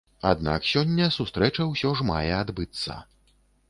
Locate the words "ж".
2.01-2.09